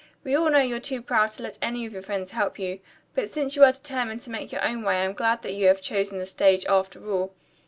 [0.23, 2.79] We all know you're too proud to let any of your friends help you,
[3.13, 5.79] but since you are determined to make your own way I'm glad that you have
[5.79, 7.31] chosen the stage, after all."